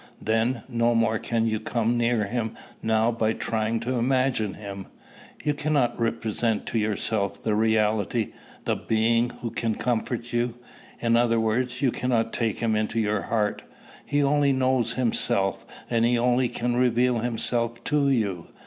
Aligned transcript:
"Then, 0.19 0.63
no 0.67 0.95
more 0.95 1.19
can 1.19 1.45
you 1.45 1.59
come 1.59 1.95
near 1.95 2.25
him 2.25 2.57
now 2.81 3.11
by 3.11 3.33
trying 3.33 3.79
to 3.81 3.99
imagine 3.99 4.55
him. 4.55 4.87
You 5.43 5.53
cannot 5.53 5.99
represent 5.99 6.65
to 6.65 6.79
yourself 6.79 7.43
the 7.43 7.53
reality, 7.53 8.29
the 8.65 8.75
Being 8.75 9.29
who 9.29 9.51
can 9.51 9.75
comfort 9.75 10.33
you. 10.33 10.55
In 10.99 11.15
other 11.15 11.39
words, 11.39 11.83
you 11.83 11.91
cannot 11.91 12.33
take 12.33 12.57
him 12.61 12.75
into 12.75 12.99
your 12.99 13.21
heart. 13.21 13.61
He 14.03 14.23
only 14.23 14.51
knows 14.53 14.93
himself, 14.93 15.67
and 15.87 16.03
he 16.03 16.17
only 16.17 16.49
can 16.49 16.75
reveal 16.75 17.19
himself 17.19 17.83
to 17.83 18.09
you. 18.09 18.47